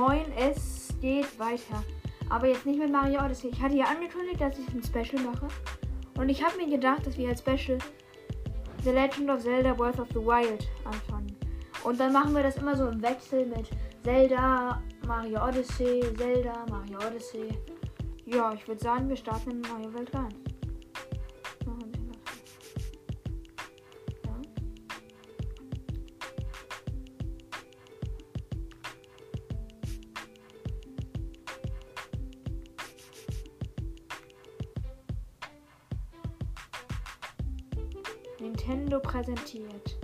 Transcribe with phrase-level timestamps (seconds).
[0.00, 1.84] Moin, es geht weiter.
[2.30, 3.50] Aber jetzt nicht mit Mario Odyssey.
[3.50, 5.46] Ich hatte ja angekündigt, dass ich ein Special mache.
[6.16, 7.76] Und ich habe mir gedacht, dass wir als Special
[8.82, 11.36] The Legend of Zelda Breath of the Wild anfangen.
[11.84, 13.68] Und dann machen wir das immer so im Wechsel mit
[14.02, 17.50] Zelda, Mario Odyssey, Zelda, Mario Odyssey.
[18.24, 20.34] Ja, ich würde sagen, wir starten in Mario Welt rein.
[38.40, 39.96] Nintendo präsentiert.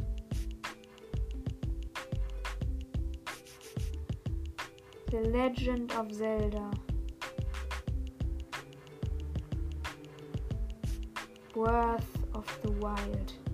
[5.10, 6.70] The Legend of Zelda.
[11.54, 13.45] Breath of the Wild.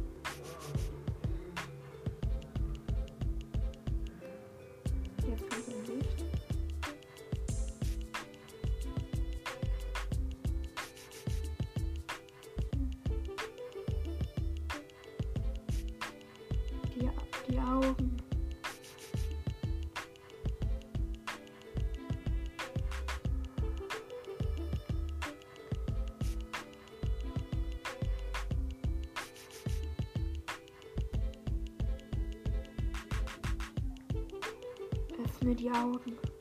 [17.53, 18.17] Die, Augen.
[35.22, 36.31] Öffne die Augen.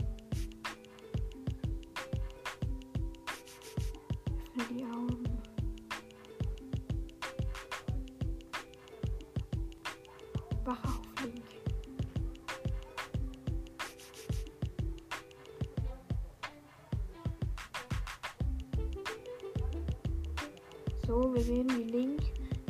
[21.08, 22.22] So, wir sehen, wie Link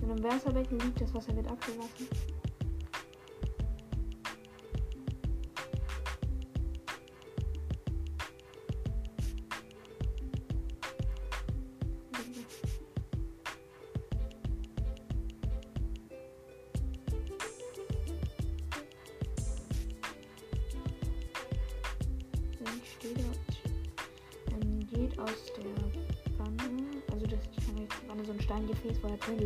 [0.02, 1.02] in einem Wasserbecken liegt.
[1.02, 2.08] Das Wasser wird abgelassen.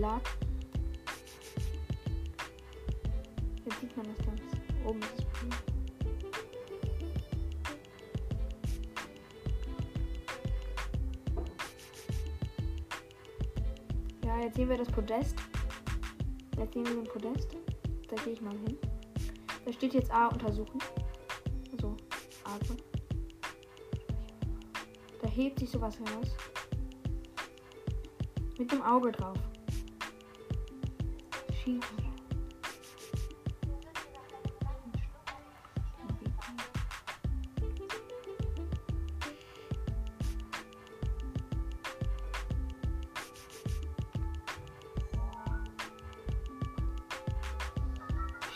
[0.05, 0.21] Wo er drin lag.
[3.65, 4.41] Jetzt sieht man das ganz.
[4.85, 4.99] Oben.
[14.23, 15.35] Ja, jetzt sehen wir das Podest.
[16.57, 17.57] Jetzt sehen wir ein Podest.
[18.07, 18.77] Da gehe ich mal hin.
[19.65, 20.79] Da steht jetzt A untersuchen.
[21.71, 21.97] Also
[22.43, 22.77] A drin.
[25.21, 26.35] Da hebt sich sowas heraus.
[28.59, 29.37] Mit dem Auge drauf.
[31.65, 31.81] Schief.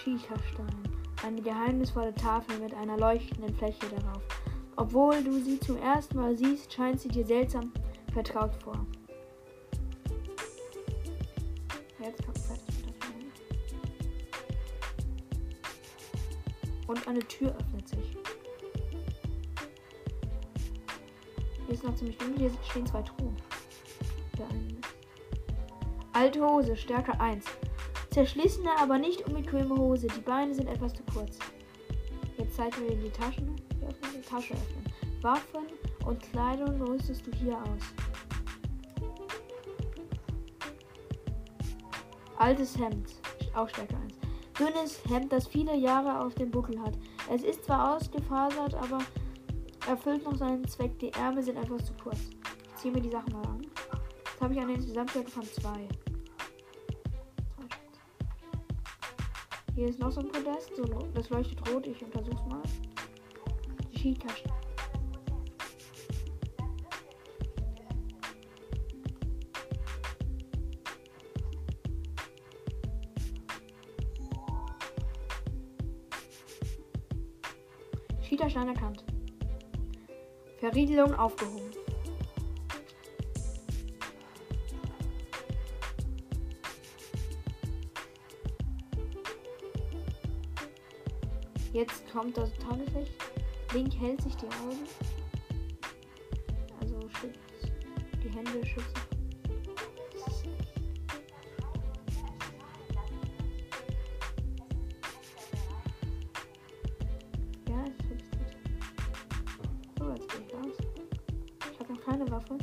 [0.04, 0.68] Schicherstein.
[1.26, 4.22] Eine geheimnisvolle Tafel mit einer leuchtenden Fläche darauf.
[4.76, 7.74] Obwohl du sie zum ersten Mal siehst, scheint sie dir seltsam
[8.14, 8.86] vertraut vor.
[17.20, 18.18] Eine Tür öffnet sich.
[21.66, 23.36] Hier ist noch ziemlich dunkel, hier stehen zwei Truhen.
[26.14, 27.46] Alte Hose, Stärke 1.
[28.12, 30.08] Zerschlissene, aber nicht unbequeme Hose.
[30.08, 31.38] Die Beine sind etwas zu kurz.
[32.38, 33.56] Jetzt zeigen wir dir die Taschen.
[34.16, 34.86] Die Tasche öffnen.
[35.22, 35.66] Waffen
[36.06, 37.82] und Kleidung rüstest du hier aus.
[42.38, 43.12] Altes Hemd.
[43.54, 44.19] Auch Stärke 1.
[44.60, 46.98] Dünnes Hemd, das viele Jahre auf dem Buckel hat.
[47.32, 49.00] Es ist zwar ausgefasert, aber
[49.88, 51.00] erfüllt noch seinen Zweck.
[51.00, 52.20] Die Ärmel sind etwas zu kurz.
[52.68, 53.62] Ich ziehe mir die Sachen mal an.
[53.62, 55.88] Jetzt habe ich eine Gesamtstärke von 2.
[59.76, 60.76] Hier ist noch so ein Podest.
[60.76, 60.84] So,
[61.14, 61.88] das leuchtet rot.
[61.88, 62.62] Ich untersuch's mal.
[63.94, 64.52] Die Skitaschen.
[78.40, 79.04] Skitaschen anerkannt.
[80.60, 81.72] Verriegelung aufgehoben.
[91.74, 93.12] Jetzt kommt das Tageslicht.
[93.74, 94.88] Link hält sich die Augen.
[96.80, 97.74] Also schützt
[98.24, 99.09] die Hände schützen.
[112.32, 112.58] Waffe.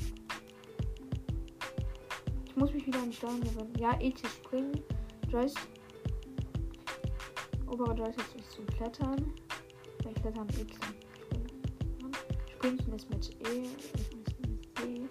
[2.46, 3.72] Ich muss mich wieder an Steuerung gewöhnen.
[3.78, 4.80] Ja, E zu springen.
[5.28, 5.54] Joyce.
[7.66, 9.32] Obere Joyce ist zum Klettern.
[10.04, 10.78] Bei Klettern X.
[12.52, 12.78] Springen.
[12.94, 13.62] Ist mit E.
[13.62, 15.08] Ist mit D.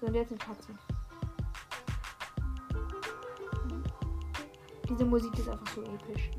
[0.00, 0.72] So, und jetzt eine Katze.
[4.88, 6.30] Diese Musik ist einfach so episch.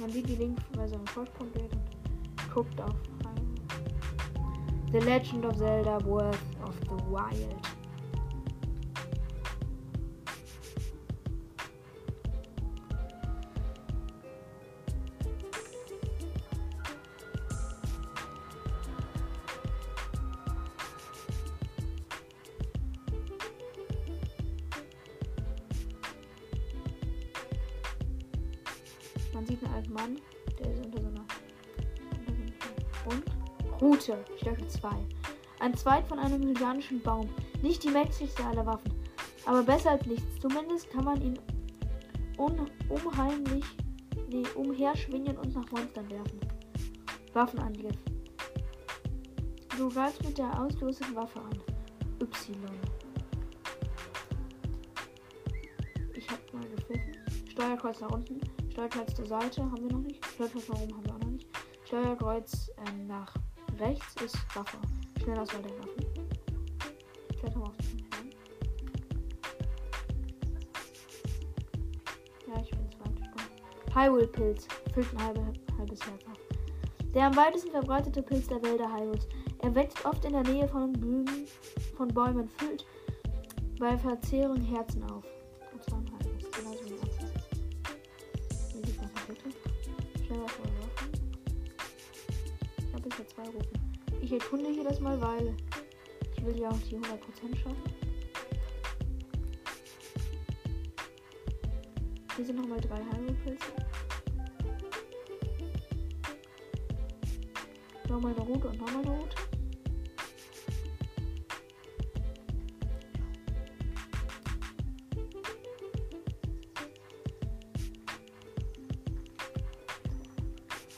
[0.00, 3.13] Man sieht die Link bei seinem Vorsprung geht und guckt auf
[4.94, 7.73] The Legend of Zelda Worth of the Wild.
[34.84, 34.90] 2.
[35.60, 37.30] Ein Zweig von einem gigantischen Baum.
[37.62, 38.92] Nicht die mächtigste aller Waffen,
[39.46, 40.40] aber besser als nichts.
[40.40, 41.38] Zumindest kann man ihn
[42.36, 43.64] un unheimlich
[44.28, 46.40] nee, umherschwingen und nach Monstern werfen.
[47.32, 47.96] Waffenangriff.
[49.78, 51.58] Du greifst mit der auslösenden Waffe an.
[52.20, 52.54] Y.
[56.14, 57.14] Ich hab mal gepfiffen.
[57.50, 58.38] Steuerkreuz nach unten.
[58.70, 60.24] Steuerkreuz zur Seite haben wir noch nicht.
[60.26, 61.48] Steuerkreuz nach oben haben wir auch noch nicht.
[61.86, 63.34] Steuerkreuz ähm, nach
[63.80, 64.78] rechts ist Waffe.
[65.22, 66.06] Schnellauswahl der Waffen.
[67.38, 68.30] Kletter mal auf den Helm.
[72.46, 74.66] Ja, ich bin zwar Hyrule-Pilz.
[74.92, 75.40] Füllt ein halbe,
[75.78, 77.12] halbes Herz auf.
[77.14, 79.26] Der am weitesten verbreitete Pilz der Wälder Hyrules.
[79.58, 81.46] Er wächst oft in der Nähe von Blumen,
[81.96, 82.84] von Bäumen, füllt
[83.78, 85.24] bei Verzehrung Herzen auf.
[93.34, 93.92] 2 rufen.
[94.20, 95.54] Ich erkunde hier das mal, weil
[96.36, 97.82] ich will ja auch die 100% schaffen.
[102.36, 103.72] Hier sind nochmal drei Heilpilze.
[108.08, 109.53] Nochmal eine rote und nochmal eine rote.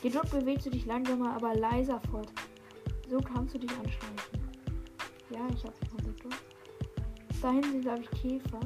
[0.01, 2.31] Gedrückt bewegst du dich langsamer, aber leiser fort.
[3.09, 4.41] So kannst du dich anschleichen.
[5.29, 6.43] Ja, ich hab's mal gedrückt.
[7.41, 8.59] Da hinten sind, glaube ich, Käfer.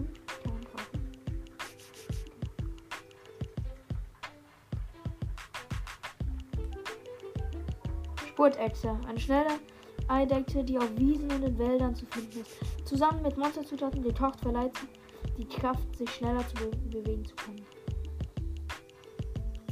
[8.42, 9.00] Spurtechse.
[9.08, 9.60] Eine schnelle
[10.08, 12.58] Eidechse, die auf Wiesen und in Wäldern zu finden ist.
[12.86, 14.88] Zusammen mit Monsterzutaten gekocht verleiht sie
[15.38, 17.66] die Kraft, sich schneller zu be bewegen zu können.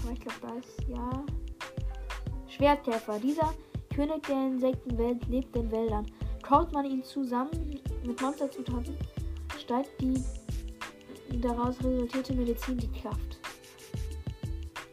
[0.04, 1.39] Aber ich glaube, da ist ja.
[2.50, 3.20] Schwertkäfer.
[3.20, 3.54] Dieser
[3.94, 6.06] König der Insektenwelt lebt in Wäldern.
[6.42, 8.98] Kaut man ihn zusammen mit Monsterzutaten,
[9.58, 10.24] steigt die
[11.40, 13.40] daraus resultierte Medizin die Kraft.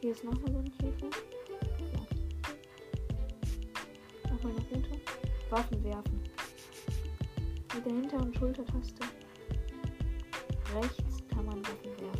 [0.00, 1.06] Hier ist nochmal so ein Käfer.
[4.30, 5.00] Nochmal eine Route.
[5.50, 6.20] Waffen werfen.
[7.74, 9.04] Mit der Hinter- und Schultertaste.
[10.74, 12.15] Rechts kann man Waffen werfen.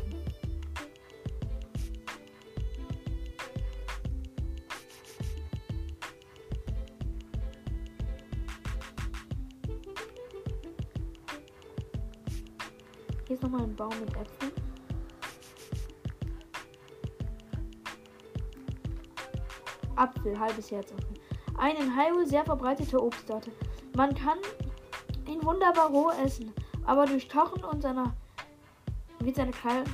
[13.26, 14.52] Hier ist nochmal ein Baum mit Äpfeln.
[19.96, 21.16] Apfel, halbes Herzapfel.
[21.58, 23.50] Eine in Hyrule sehr verbreitete Obstsorte.
[23.96, 24.38] Man kann
[25.26, 26.52] ihn wunderbar roh essen,
[26.84, 28.14] aber durch Kochen und seiner
[29.18, 29.84] wird seine Heil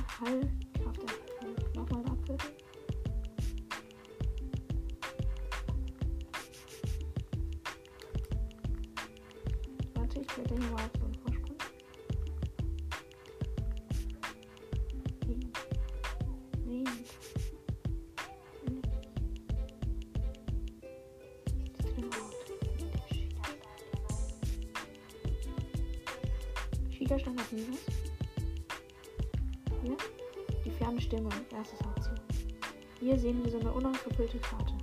[27.13, 27.79] Widerstand auf Minus.
[29.83, 29.97] Hier.
[30.65, 31.29] Die ferne Stimme.
[31.55, 32.15] Erstes Hauptziel.
[32.99, 34.73] Hier sehen wir so eine unausgefüllte Karte.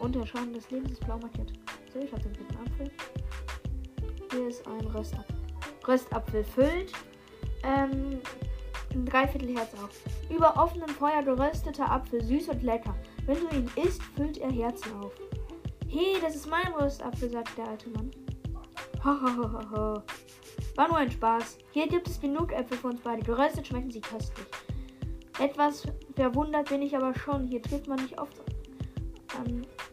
[0.00, 1.50] Und der Schaden des Lebens ist blau markiert.
[1.94, 2.90] So, ich habe den dritten Apfel.
[4.32, 5.34] Hier ist ein Röstapfel.
[5.88, 6.92] Röstapfel füllt.
[7.62, 8.20] Ähm,
[8.92, 9.98] ein Dreiviertel Herz auf.
[10.28, 12.94] Über offenem Feuer gerösteter Apfel, süß und lecker.
[13.24, 15.12] Wenn du ihn isst, füllt er Herzen auf.
[15.88, 18.10] Hey, das ist mein Röstapfel, sagt der alte Mann.
[19.02, 20.02] Hohohoho.
[20.76, 21.58] War nur ein Spaß.
[21.72, 23.22] Hier gibt es genug Äpfel für uns beide.
[23.22, 24.46] Geröstet schmecken sie köstlich.
[25.38, 27.46] Etwas verwundert bin ich aber schon.
[27.46, 28.42] Hier trifft man nicht oft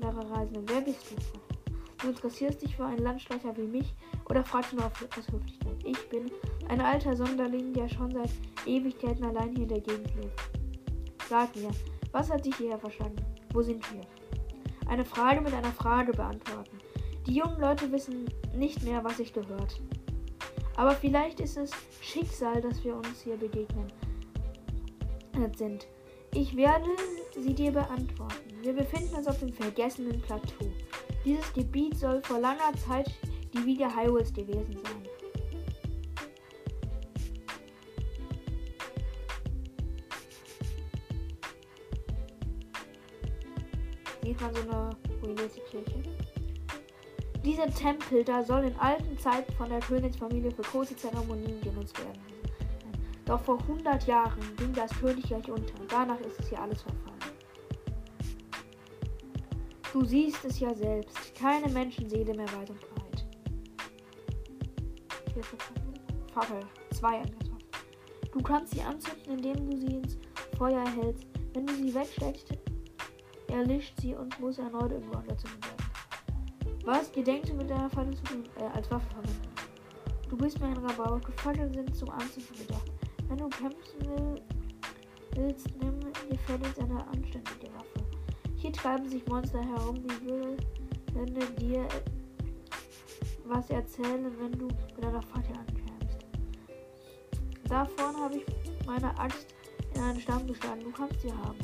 [0.09, 0.61] andere Reisende.
[0.65, 1.15] Wer bist du?
[2.01, 3.93] Du interessierst dich für einen Landstreicher wie mich
[4.29, 5.75] oder fragst du nur auf etwas Höflichkeit?
[5.83, 6.31] Ich bin
[6.69, 8.29] ein alter Sonderling, der schon seit
[8.65, 10.39] Ewigkeiten allein hier in der Gegend lebt.
[11.27, 11.71] Sag mir,
[12.11, 13.15] was hat dich hierher verschlagen?
[13.53, 14.01] Wo sind wir?
[14.87, 16.77] Eine Frage mit einer Frage beantworten.
[17.27, 19.81] Die jungen Leute wissen nicht mehr, was sich gehört.
[20.79, 23.91] Aber vielleicht ist es Schicksal, dass wir uns hier begegnen
[25.57, 25.87] sind.
[26.33, 26.89] Ich werde
[27.35, 28.49] sie dir beantworten.
[28.61, 30.71] Wir befinden uns auf dem vergessenen Plateau.
[31.25, 33.11] Dieses Gebiet soll vor langer Zeit
[33.53, 35.08] die Wiege Highways gewesen sein.
[47.59, 52.21] Dieser Tempel da soll in alten Zeiten von der Königsfamilie für große Zeremonien genutzt werden.
[53.25, 55.73] Doch vor 100 Jahren ging das Königreich unter.
[55.89, 57.19] Danach ist es hier alles verfallen.
[59.91, 61.35] Du siehst es ja selbst.
[61.35, 63.25] Keine Menschenseele mehr weit und breit.
[66.33, 66.61] Fackel.
[66.91, 67.57] Zwei angetroffen.
[68.31, 70.17] Du kannst sie anzünden, indem du sie ins
[70.57, 71.27] Feuer hältst.
[71.53, 72.53] Wenn du sie wegsteckst,
[73.47, 75.88] erlischt sie und muss erneut irgendwo angezündet werden.
[76.91, 78.23] Was gedenkst du mit deiner Fackel zu?
[78.59, 79.47] Äh, als Waffe verwenden.
[80.27, 81.31] Du bist mir ein Rabauke.
[81.33, 82.91] Fackeln sind zum Anzünden gedacht.
[83.27, 84.41] Wenn du kämpfen
[85.35, 88.03] willst, nimm gefälligst eine anständige Waffe.
[88.55, 90.27] Hier treiben sich Monster herum, die
[91.13, 91.87] würden dir
[93.45, 94.65] was erzählen, wenn du
[94.95, 96.25] mit einer Fackel ankämpfst.
[97.65, 98.45] Da vorne habe ich
[98.87, 99.53] meine Axt
[99.93, 100.81] in einen Stamm geschlagen.
[100.83, 101.59] Du kannst sie haben.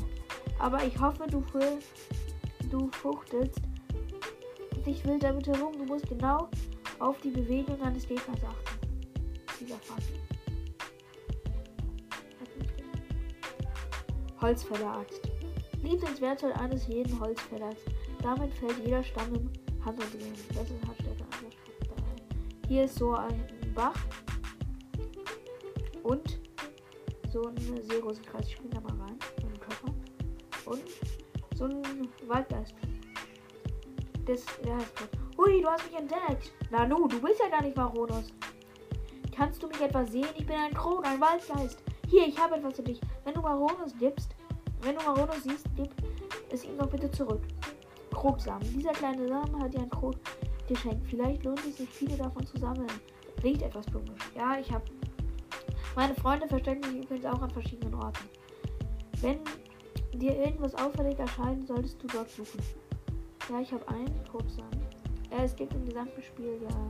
[0.60, 1.42] Aber ich hoffe, du,
[2.70, 3.65] du fuchtelst
[4.86, 5.72] dich wild damit herum.
[5.76, 6.48] Du musst genau
[6.98, 8.78] auf die Bewegung eines Gegners achten.
[9.60, 10.14] Dieser Fackel.
[14.40, 15.20] Holzfäller-Axt.
[15.82, 17.76] Lieblingswerkzeug eines jeden Holzfällers.
[18.22, 19.50] Damit fällt jeder Stamm im
[19.84, 20.34] Handumdrehen.
[20.54, 21.26] Das ist Hartstätter
[22.68, 23.98] Hier ist so ein Bach
[26.02, 26.38] und
[27.32, 27.56] so ein
[27.88, 28.46] Seerosenkreis.
[28.46, 29.18] Ich spring da mal rein.
[30.64, 30.82] Und
[31.54, 31.82] so ein
[32.26, 32.74] Waldgeist.
[34.26, 34.92] Das, der heißt
[35.38, 36.52] Hui, du hast mich entdeckt.
[36.70, 38.32] Nanu, du bist ja gar nicht Maronos.
[39.34, 40.28] Kannst du mich etwa sehen?
[40.36, 41.82] Ich bin ein Kron, ein Waldgeist.
[42.08, 43.00] Hier, ich habe etwas für dich.
[43.24, 44.34] Wenn du Maronos gibst,
[44.82, 45.90] wenn du Maronos siehst, gib
[46.50, 47.42] es ihm doch bitte zurück.
[48.12, 48.66] Krogsamen.
[48.72, 50.14] Dieser kleine Samen hat dir ein Krog
[50.66, 51.06] geschenkt.
[51.06, 52.90] Vielleicht lohnt es sich, viele davon zu sammeln.
[53.44, 54.22] Riecht etwas komisch.
[54.34, 54.84] Ja, ich habe.
[55.94, 58.28] Meine Freunde verstecken sich übrigens auch an verschiedenen Orten.
[59.20, 59.38] Wenn
[60.14, 62.60] dir irgendwas auffällig erscheint, solltest du dort suchen.
[63.48, 64.82] Ja, ich habe einen Krogsamen.
[65.30, 66.86] Äh, es gibt im gesamten Spiel ja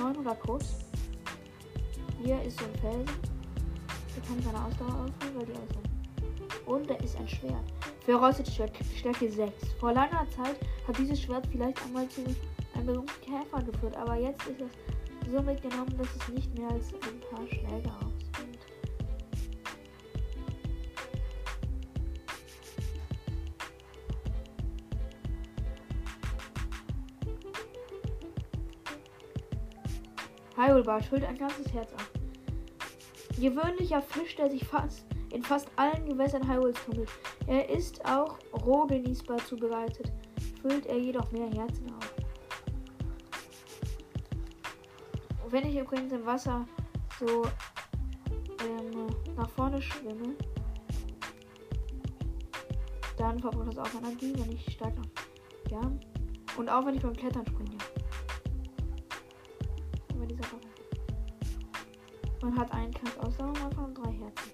[0.00, 0.74] 900 Krogs.
[2.24, 3.14] Hier ist so ein Felsen.
[4.12, 6.66] Hier kann ich meine Ausdauer ausfüllen, weil die aussehen.
[6.66, 7.62] Und da ist ein Schwert.
[8.04, 9.74] Verrostet Stärke 6.
[9.78, 10.56] Vor langer Zeit
[10.88, 12.22] hat dieses Schwert vielleicht einmal zu
[12.74, 16.92] einem berühmten Käfer geführt, aber jetzt ist es so mitgenommen, dass es nicht mehr als
[16.94, 18.13] ein paar Schläge aussieht.
[30.64, 32.08] Heilbar schuld ein ganzes Herz ab.
[33.38, 37.10] Gewöhnlicher Fisch, der sich fast in fast allen Gewässern Hyrules tummelt.
[37.46, 40.10] Er ist auch roh genießbar zubereitet,
[40.62, 42.14] füllt er jedoch mehr Herzen auf.
[45.50, 46.66] Wenn ich übrigens im Wasser
[47.20, 47.42] so
[48.64, 50.34] ähm, nach vorne schwimme,
[53.18, 55.70] dann verbraucht das auch Energie, wenn ich stark nach.
[55.70, 55.92] Ja.
[56.56, 57.76] Und auch wenn ich beim Klettern springe.
[62.44, 64.50] Man hat einen Kampf Ausdauer am Anfang und drei Herzen.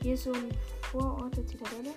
[0.00, 0.48] Hier ist so ein
[0.90, 1.90] Vorort der Zitadelle.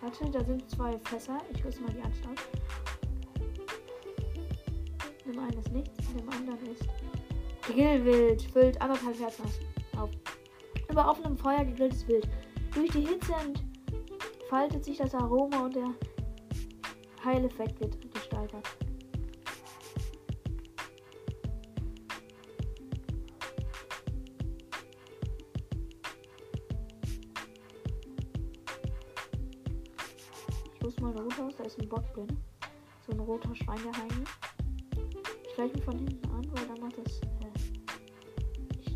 [0.00, 1.40] Warte, da sind zwei Fässer.
[1.54, 2.40] Ich rüste mal die Anstalt.
[5.24, 6.88] Dem einen ist nichts, dem anderen ist
[7.72, 8.42] Grillwild.
[8.42, 9.44] Füllt anderthalb Herzen
[9.96, 10.10] auf.
[10.88, 12.28] Über offenem Feuer gegrilltes Wild.
[12.74, 15.94] Durch die Hitze entfaltet sich das Aroma und der
[17.24, 18.66] Heileffekt wird gesteigert.
[30.74, 32.26] Ich muss mal runter, da ist ein Bock drin.
[33.06, 34.24] So ein roter Schweineheini.
[35.46, 37.20] Ich gleich mich von hinten an, weil dann macht das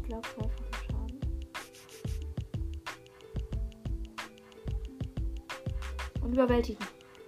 [0.04, 1.20] glaube, dreifachen Schaden.
[6.22, 6.84] Und überwältigen.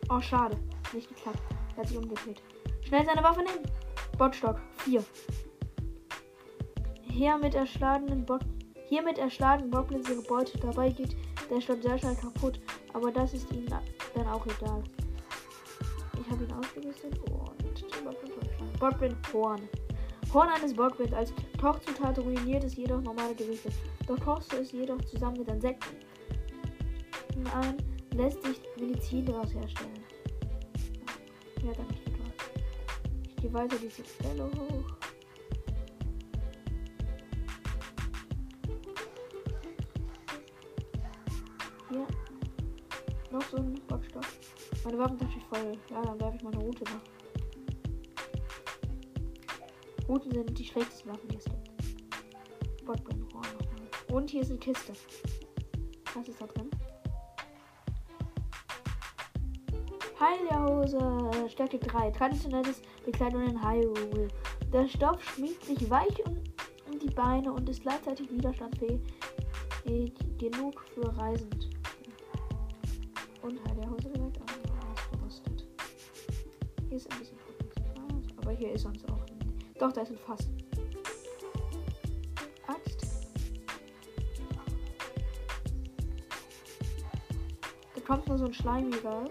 [0.08, 0.56] Oh, schade.
[0.92, 1.40] Nicht geklappt.
[1.74, 2.42] Er hat sich umgedreht.
[2.82, 3.64] Schnell seine Waffe nehmen.
[4.16, 4.60] Botstock.
[4.78, 5.04] 4.
[7.02, 8.42] Hier mit erschlagenen Bot.
[8.88, 10.56] Hier mit erschlagenen Bockblins ihre Beute.
[10.58, 11.16] Dabei geht
[11.50, 12.60] der Stock sehr schnell kaputt.
[12.92, 13.66] Aber das ist ihnen
[14.14, 14.82] dann auch egal.
[16.20, 19.68] Ich habe ihn ausgerüstet und Botblin Horn.
[20.32, 23.70] Horn eines Botblins als Kochzutat ruiniert es jedoch normale Gerichte.
[24.06, 25.96] Doch kochst du es jedoch zusammen mit Insekten
[27.54, 27.76] ein,
[28.14, 30.04] lässt sich Medizin daraus herstellen.
[31.62, 32.32] Ja, dann nicht getan.
[33.28, 34.84] Ich gehe weiter die Zitadelle hoch.
[41.88, 42.06] Hier.
[43.30, 44.38] Noch so ein Bockstoff.
[44.84, 45.72] Meine Waffentasche ist voll.
[45.90, 47.25] Ja, dann werfe ich meine Route nach.
[50.08, 52.84] Routen sind die schlechtesten Waffen, die es gibt.
[52.84, 53.26] Botbrin
[54.12, 54.92] Und hier ist eine Kiste.
[56.14, 56.70] Was ist da drin?
[60.18, 62.10] Heilerhose, Stärke 3.
[62.12, 64.28] Traditionelles Bekleidung in Hyrule.
[64.72, 66.38] Der Stoff schmiegt sich weich um,
[66.90, 69.00] um die Beine und ist gleichzeitig widerstandsfähig
[70.38, 71.70] genug für Reisend.
[73.42, 75.66] Und Heilerhose direkt ausgerüstet.
[76.88, 79.25] Hier ist ein bisschen Potenzial, aber hier ist sonst auch.
[79.78, 80.48] Doch, da ist ein Fass.
[82.66, 83.06] Axt.
[87.94, 89.24] Da kommt nur so ein Schleimiger.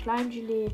[0.00, 0.70] Schleimgelee.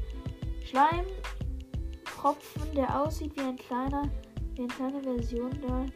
[0.65, 4.11] Schleimtropfen, der aussieht wie ein kleiner,
[4.55, 5.87] wie eine kleine Version der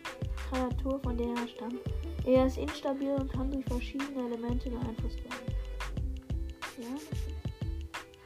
[0.50, 1.80] Kreatur, von der er stammt.
[2.24, 5.54] Er ist instabil und kann durch verschiedene Elemente beeinflusst werden.
[6.78, 6.94] Ja.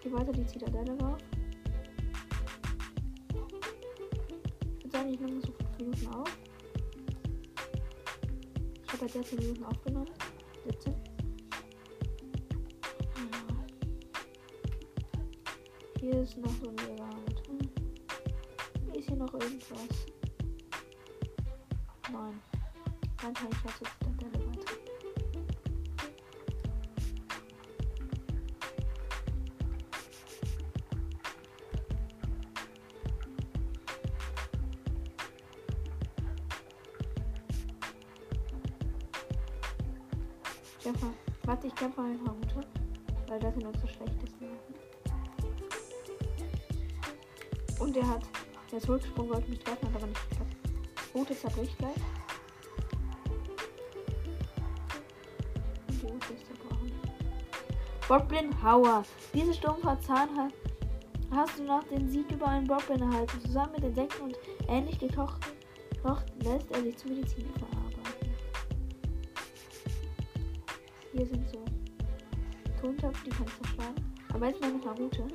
[0.02, 1.18] Geh weiter die Zitadelle rauf.
[5.02, 6.38] Sagen, ich nehme so 5 Minuten auf.
[8.85, 10.11] Ich habe jetzt 16 Minuten aufgenommen.
[10.64, 10.94] 17.
[15.98, 17.48] Hier ist noch so ein Gerät.
[17.48, 18.94] Hm.
[18.94, 20.07] Ist hier noch irgendwas?
[22.12, 22.40] Nein.
[23.22, 24.01] Dann kann ich jetzt
[40.83, 41.11] Kämpfer.
[41.45, 42.66] Warte, ich kämpfe einfach runter.
[43.29, 44.75] Weil das sind unsere schlechtesten Waffen.
[47.79, 48.23] Und er hat
[48.73, 50.57] der Zurücksprung wollte mich treffen, hat aber nicht geklappt.
[51.14, 51.95] Route zerbricht gleich.
[55.90, 56.92] Die Route ist zerbrochen.
[58.09, 59.05] Bockblind Hauer.
[59.35, 60.51] Diese stumpfe Zahn
[61.31, 63.40] hast du nach dem Sieg über einen Bockblind erhalten.
[63.42, 64.37] Zusammen mit Insekten und
[64.68, 65.42] ähnlich gekocht
[66.42, 67.82] lässt er sich zu Medizin verarbeiten.
[71.12, 71.64] Hier sind so
[72.81, 74.14] Tontöpfe, die kann ich zerschlagen.
[74.31, 75.27] Aber mal noch eine Route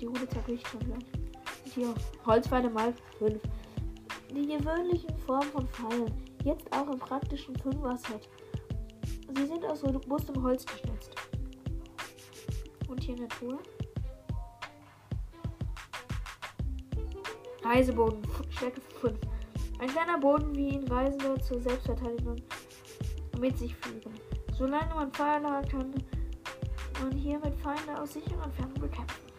[0.00, 1.04] die Route zerbricht schon gleich.
[1.74, 1.94] Hier,
[2.26, 3.40] Holzpfeile mal 5.
[4.34, 6.12] Die gewöhnlichen Formen von Pfeilen,
[6.44, 8.28] jetzt auch im praktischen 5er-Set.
[9.36, 11.14] Sie sind aus robustem Holz geschnitzt.
[12.88, 13.58] Und hier Truhe.
[17.62, 19.18] Reiseboden, Stärke 5.
[19.78, 22.36] Ein kleiner Boden, wie ihn Reisende zur Selbstverteidigung
[23.40, 24.14] mit sich führen.
[24.52, 25.92] Solange man Feuer lag, kann
[27.02, 29.29] man hier mit Feinde aus sicherer Entfernung bekämpfen.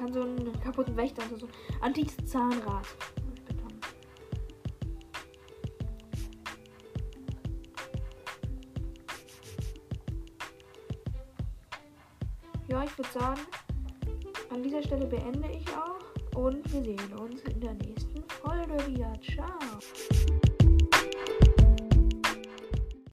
[0.00, 1.48] Kann so einen kaputten Wächter oder so.
[1.80, 2.86] Antikes Zahnrad.